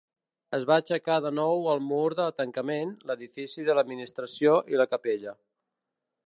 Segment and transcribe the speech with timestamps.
[0.57, 5.37] Es va aixecar de nou el mur de tancament, l'edifici de l'administració i la capella.